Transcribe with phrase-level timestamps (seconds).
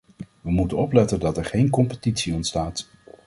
[0.41, 2.89] We moeten opletten dat er geen competitie ontstaat.